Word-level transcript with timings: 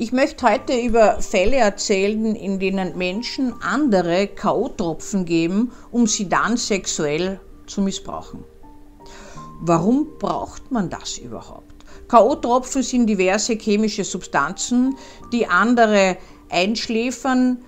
Ich 0.00 0.12
möchte 0.12 0.48
heute 0.48 0.80
über 0.80 1.20
Fälle 1.20 1.56
erzählen, 1.56 2.36
in 2.36 2.60
denen 2.60 2.96
Menschen 2.96 3.60
andere 3.60 4.28
K.O.-Tropfen 4.28 5.24
geben, 5.24 5.72
um 5.90 6.06
sie 6.06 6.28
dann 6.28 6.56
sexuell 6.56 7.40
zu 7.66 7.80
missbrauchen. 7.80 8.44
Warum 9.60 10.06
braucht 10.20 10.70
man 10.70 10.88
das 10.88 11.18
überhaupt? 11.18 11.84
K.O.-Tropfen 12.06 12.84
sind 12.84 13.08
diverse 13.08 13.54
chemische 13.54 14.04
Substanzen, 14.04 14.94
die 15.32 15.48
andere 15.48 16.16
einschläfern, 16.48 17.58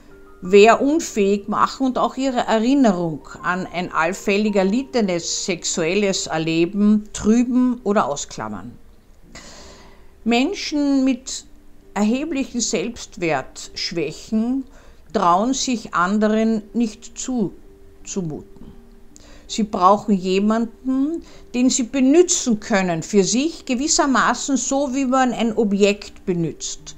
wehrunfähig 0.40 1.48
machen 1.48 1.88
und 1.88 1.98
auch 1.98 2.16
ihre 2.16 2.46
Erinnerung 2.46 3.26
an 3.42 3.66
ein 3.66 3.92
allfällig 3.92 4.54
erlittenes 4.54 5.46
sexuelles 5.46 6.28
Erleben 6.28 7.08
trüben 7.12 7.80
oder 7.82 8.06
ausklammern. 8.06 8.78
Menschen 10.22 11.04
mit 11.04 11.49
erheblichen 12.00 12.60
Selbstwertschwächen 12.62 14.64
trauen 15.12 15.52
sich 15.52 15.92
anderen 15.92 16.62
nicht 16.72 17.18
zuzumuten. 17.18 18.72
Sie 19.46 19.64
brauchen 19.64 20.14
jemanden, 20.14 21.22
den 21.52 21.68
sie 21.68 21.82
benutzen 21.82 22.58
können 22.58 23.02
für 23.02 23.22
sich, 23.22 23.66
gewissermaßen 23.66 24.56
so, 24.56 24.94
wie 24.94 25.04
man 25.04 25.34
ein 25.34 25.54
Objekt 25.58 26.24
benutzt. 26.24 26.96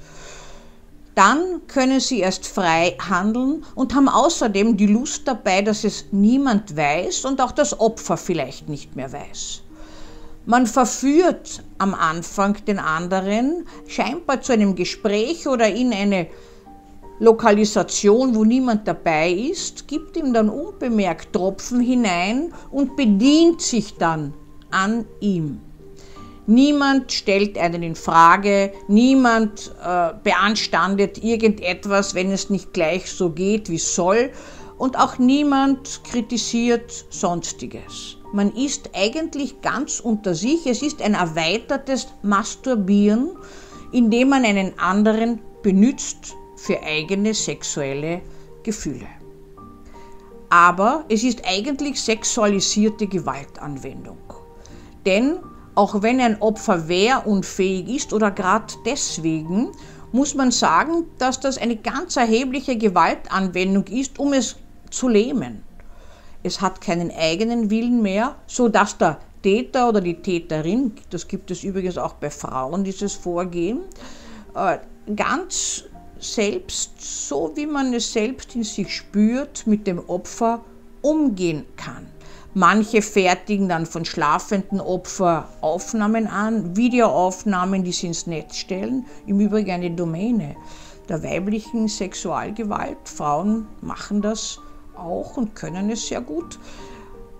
Dann 1.15 1.67
können 1.67 1.99
sie 1.99 2.21
erst 2.21 2.47
frei 2.47 2.95
handeln 2.97 3.65
und 3.75 3.93
haben 3.93 4.07
außerdem 4.07 4.77
die 4.77 4.87
Lust 4.87 5.27
dabei, 5.27 5.63
dass 5.63 5.83
es 5.83 6.05
niemand 6.11 6.77
weiß 6.77 7.25
und 7.25 7.41
auch 7.41 7.51
das 7.51 7.77
Opfer 7.77 8.15
vielleicht 8.15 8.69
nicht 8.69 8.95
mehr 8.95 9.11
weiß. 9.11 9.63
Man 10.45 10.67
verführt 10.67 11.63
am 11.77 11.93
Anfang 11.93 12.57
den 12.65 12.77
anderen 12.77 13.65
scheinbar 13.87 14.41
zu 14.41 14.51
einem 14.51 14.75
Gespräch 14.75 15.47
oder 15.47 15.69
in 15.69 15.93
eine 15.93 16.27
Lokalisation, 17.19 18.35
wo 18.35 18.43
niemand 18.43 18.85
dabei 18.85 19.31
ist, 19.31 19.87
gibt 19.87 20.17
ihm 20.17 20.33
dann 20.33 20.49
unbemerkt 20.49 21.31
Tropfen 21.31 21.79
hinein 21.79 22.53
und 22.71 22.97
bedient 22.97 23.61
sich 23.61 23.95
dann 23.95 24.33
an 24.69 25.05
ihm. 25.21 25.61
Niemand 26.45 27.13
stellt 27.13 27.57
einen 27.57 27.81
in 27.81 27.95
Frage, 27.95 28.73
niemand 28.89 29.73
äh, 29.81 30.09
beanstandet 30.23 31.23
irgendetwas, 31.23 32.15
wenn 32.15 32.31
es 32.31 32.49
nicht 32.49 32.73
gleich 32.73 33.09
so 33.09 33.29
geht, 33.29 33.69
wie 33.69 33.75
es 33.75 33.95
soll, 33.95 34.31
und 34.77 34.99
auch 34.99 35.19
niemand 35.19 36.01
kritisiert 36.03 36.91
Sonstiges. 37.09 38.17
Man 38.35 38.51
ist 38.51 38.89
eigentlich 38.95 39.61
ganz 39.61 39.99
unter 39.99 40.33
sich. 40.33 40.65
Es 40.65 40.81
ist 40.81 41.03
ein 41.03 41.13
erweitertes 41.13 42.07
Masturbieren, 42.23 43.29
indem 43.91 44.29
man 44.29 44.43
einen 44.43 44.79
anderen 44.79 45.39
benützt 45.61 46.33
für 46.55 46.81
eigene 46.81 47.35
sexuelle 47.35 48.21
Gefühle. 48.63 49.05
Aber 50.49 51.05
es 51.09 51.23
ist 51.23 51.43
eigentlich 51.45 52.01
sexualisierte 52.01 53.05
Gewaltanwendung. 53.05 54.17
Denn 55.05 55.37
auch 55.75 56.01
wenn 56.01 56.19
ein 56.19 56.41
Opfer 56.41 56.87
wehrunfähig 56.87 57.87
ist 57.87 58.13
oder 58.13 58.31
gerade 58.31 58.73
deswegen, 58.83 59.71
muss 60.11 60.33
man 60.33 60.49
sagen, 60.49 61.05
dass 61.19 61.39
das 61.39 61.59
eine 61.59 61.75
ganz 61.75 62.15
erhebliche 62.15 62.79
Gewaltanwendung 62.79 63.85
ist, 63.85 64.17
um 64.17 64.33
es 64.33 64.55
zu 64.89 65.07
lähmen 65.07 65.61
es 66.43 66.61
hat 66.61 66.81
keinen 66.81 67.11
eigenen 67.11 67.69
Willen 67.69 68.01
mehr, 68.01 68.35
so 68.47 68.67
dass 68.69 68.97
der 68.97 69.19
Täter 69.41 69.89
oder 69.89 70.01
die 70.01 70.21
Täterin, 70.21 70.93
das 71.09 71.27
gibt 71.27 71.51
es 71.51 71.63
übrigens 71.63 71.97
auch 71.97 72.13
bei 72.13 72.29
Frauen, 72.29 72.83
dieses 72.83 73.13
Vorgehen, 73.13 73.81
äh, 74.55 74.77
ganz 75.15 75.85
selbst, 76.19 76.91
so 77.27 77.51
wie 77.55 77.65
man 77.65 77.93
es 77.93 78.13
selbst 78.13 78.55
in 78.55 78.63
sich 78.63 78.95
spürt, 78.95 79.67
mit 79.67 79.87
dem 79.87 79.99
Opfer 80.07 80.61
umgehen 81.01 81.65
kann. 81.75 82.07
Manche 82.55 83.01
fertigen 83.01 83.67
dann 83.67 83.85
von 83.85 84.05
schlafenden 84.05 84.79
Opfer 84.79 85.49
Aufnahmen 85.61 86.27
an, 86.27 86.77
Videoaufnahmen, 86.77 87.83
die 87.83 87.91
sie 87.91 88.07
ins 88.07 88.27
Netz 88.27 88.57
stellen. 88.57 89.05
Im 89.25 89.39
Übrigen 89.39 89.71
eine 89.71 89.89
Domäne 89.89 90.55
der 91.09 91.23
weiblichen 91.23 91.87
Sexualgewalt. 91.87 92.97
Frauen 93.05 93.67
machen 93.81 94.21
das 94.21 94.59
auch 94.97 95.37
und 95.37 95.55
können 95.55 95.89
es 95.89 96.07
sehr 96.07 96.21
gut. 96.21 96.59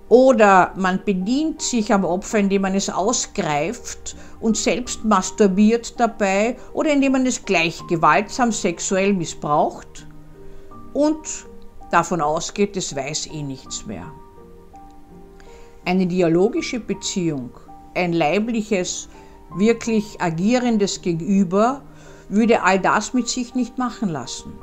Oder 0.10 0.74
man 0.76 1.04
bedient 1.04 1.62
sich 1.62 1.94
am 1.94 2.06
Opfer, 2.06 2.40
indem 2.40 2.64
man 2.64 2.76
es 2.76 2.90
ausgreift 2.90 4.16
und 4.40 4.58
selbst 4.58 5.06
masturbiert 5.06 6.00
dabei 6.00 6.58
oder 6.74 6.92
indem 6.92 7.14
man 7.14 7.26
es 7.26 7.46
gleich 7.46 7.82
gewaltsam 7.88 8.52
sexuell 8.52 9.14
missbraucht 9.14 10.06
und 10.94 11.46
davon 11.90 12.22
ausgeht, 12.22 12.78
es 12.78 12.96
weiß 12.96 13.28
eh 13.28 13.42
nichts 13.44 13.86
mehr. 13.86 14.06
Eine 15.86 16.06
dialogische 16.06 16.80
Beziehung, 16.80 17.52
ein 17.96 18.14
leibliches, 18.14 19.10
wirklich 19.56 20.22
agierendes 20.22 21.02
Gegenüber 21.02 21.82
würde 22.30 22.64
all 22.64 22.80
das 22.80 23.14
mit 23.14 23.28
sich 23.30 23.54
nicht 23.54 23.78
machen 23.78 24.10
lassen. 24.10 24.54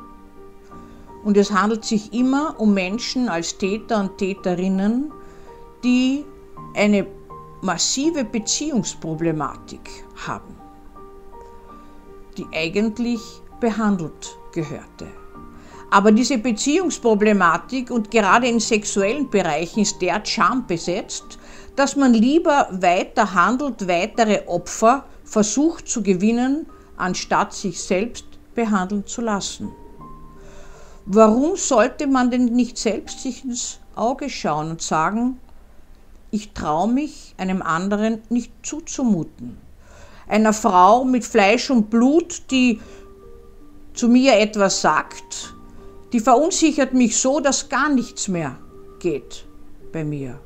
Und 1.23 1.37
es 1.37 1.53
handelt 1.53 1.85
sich 1.85 2.13
immer 2.13 2.59
um 2.59 2.73
Menschen 2.73 3.29
als 3.29 3.59
Täter 3.59 4.01
und 4.01 4.19
Täterinnen, 4.19 5.13
die 5.85 6.25
eine 6.75 7.07
massive 7.63 8.25
Beziehungsproblematik 8.25 10.05
haben, 10.27 10.57
die 12.39 12.47
eigentlich 12.53 13.21
behandelt 13.61 14.39
gehörte. 14.53 15.07
Aber 15.91 16.13
diese 16.13 16.39
Beziehungsproblematik 16.39 17.91
und 17.91 18.11
gerade 18.11 18.47
in 18.47 18.61
sexuellen 18.61 19.29
Bereichen 19.29 19.81
ist 19.81 20.01
derart 20.01 20.29
schambesetzt, 20.29 21.39
dass 21.75 21.97
man 21.97 22.15
lieber 22.15 22.69
weiter 22.71 23.35
handelt, 23.35 23.87
weitere 23.89 24.47
Opfer 24.47 25.05
versucht 25.25 25.89
zu 25.89 26.03
gewinnen, 26.03 26.67
anstatt 26.97 27.53
sich 27.53 27.81
selbst 27.81 28.25
behandeln 28.55 29.07
zu 29.07 29.21
lassen. 29.21 29.71
Warum 31.13 31.57
sollte 31.57 32.07
man 32.07 32.31
denn 32.31 32.45
nicht 32.45 32.79
selbst 32.79 33.19
sich 33.19 33.45
ins 33.45 33.81
Auge 33.97 34.31
schauen 34.31 34.71
und 34.71 34.81
sagen, 34.81 35.41
ich 36.31 36.53
traue 36.53 36.87
mich 36.87 37.35
einem 37.37 37.63
anderen 37.63 38.21
nicht 38.29 38.53
zuzumuten? 38.63 39.59
Einer 40.29 40.53
Frau 40.53 41.05
mit 41.05 41.25
Fleisch 41.25 41.69
und 41.69 41.91
Blut, 41.91 42.43
die 42.53 42.81
zu 43.93 44.07
mir 44.07 44.39
etwas 44.39 44.83
sagt, 44.83 45.53
die 46.13 46.21
verunsichert 46.21 46.95
mich 46.95 47.17
so, 47.17 47.41
dass 47.41 47.69
gar 47.69 47.89
nichts 47.89 48.29
mehr 48.29 48.57
geht 49.01 49.47
bei 49.93 50.05
mir. 50.05 50.39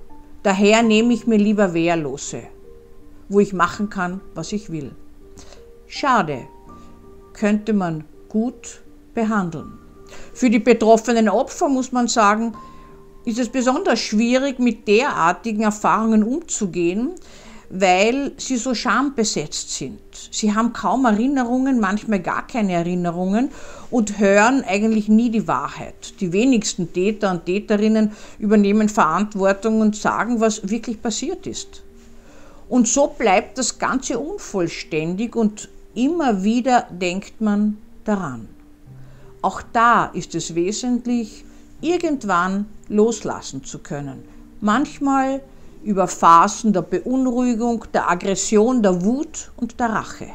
Daher 0.42 0.82
nehme 0.82 1.12
ich 1.12 1.26
mir 1.26 1.36
lieber 1.36 1.74
Wehrlose, 1.74 2.44
wo 3.28 3.38
ich 3.38 3.52
machen 3.52 3.90
kann, 3.90 4.22
was 4.34 4.50
ich 4.52 4.72
will. 4.72 4.92
Schade, 5.86 6.48
könnte 7.34 7.74
man 7.74 8.04
gut 8.30 8.80
behandeln. 9.12 9.83
Für 10.32 10.50
die 10.50 10.58
betroffenen 10.58 11.28
Opfer 11.28 11.68
muss 11.68 11.92
man 11.92 12.08
sagen, 12.08 12.54
ist 13.24 13.38
es 13.38 13.48
besonders 13.48 14.00
schwierig, 14.00 14.58
mit 14.58 14.86
derartigen 14.86 15.62
Erfahrungen 15.62 16.22
umzugehen, 16.22 17.10
weil 17.70 18.32
sie 18.36 18.56
so 18.56 18.74
schambesetzt 18.74 19.70
sind. 19.70 20.00
Sie 20.30 20.54
haben 20.54 20.72
kaum 20.72 21.06
Erinnerungen, 21.06 21.80
manchmal 21.80 22.20
gar 22.20 22.46
keine 22.46 22.72
Erinnerungen 22.72 23.50
und 23.90 24.18
hören 24.18 24.62
eigentlich 24.64 25.08
nie 25.08 25.30
die 25.30 25.48
Wahrheit. 25.48 26.20
Die 26.20 26.32
wenigsten 26.32 26.92
Täter 26.92 27.30
und 27.30 27.46
Täterinnen 27.46 28.12
übernehmen 28.38 28.88
Verantwortung 28.88 29.80
und 29.80 29.96
sagen, 29.96 30.40
was 30.40 30.68
wirklich 30.68 31.00
passiert 31.00 31.46
ist. 31.46 31.82
Und 32.68 32.86
so 32.86 33.08
bleibt 33.08 33.58
das 33.58 33.78
Ganze 33.78 34.18
unvollständig 34.18 35.34
und 35.34 35.68
immer 35.94 36.44
wieder 36.44 36.86
denkt 36.90 37.40
man 37.40 37.78
daran. 38.04 38.48
Auch 39.44 39.60
da 39.74 40.06
ist 40.06 40.34
es 40.34 40.54
wesentlich, 40.54 41.44
irgendwann 41.82 42.64
loslassen 42.88 43.62
zu 43.62 43.80
können. 43.80 44.24
Manchmal 44.62 45.42
über 45.82 46.08
Phasen 46.08 46.72
der 46.72 46.80
Beunruhigung, 46.80 47.84
der 47.92 48.10
Aggression, 48.10 48.82
der 48.82 49.04
Wut 49.04 49.52
und 49.58 49.78
der 49.78 49.90
Rache. 49.90 50.28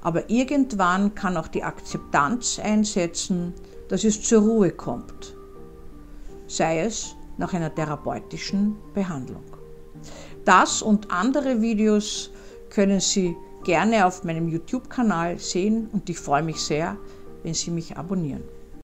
Aber 0.00 0.30
irgendwann 0.30 1.14
kann 1.14 1.36
auch 1.36 1.48
die 1.48 1.62
Akzeptanz 1.62 2.58
einsetzen, 2.58 3.52
dass 3.90 4.02
es 4.04 4.22
zur 4.22 4.40
Ruhe 4.40 4.70
kommt, 4.70 5.36
sei 6.46 6.80
es 6.80 7.14
nach 7.36 7.52
einer 7.52 7.74
therapeutischen 7.74 8.76
Behandlung. 8.94 9.44
Das 10.46 10.80
und 10.80 11.10
andere 11.10 11.60
Videos 11.60 12.30
können 12.70 13.00
Sie 13.00 13.36
gerne 13.62 14.06
auf 14.06 14.24
meinem 14.24 14.48
YouTube-Kanal 14.48 15.38
sehen 15.38 15.90
und 15.92 16.08
ich 16.08 16.18
freue 16.18 16.42
mich 16.42 16.62
sehr, 16.62 16.96
wenn 17.44 17.54
Sie 17.54 17.70
mich 17.70 17.96
abonnieren. 17.96 18.42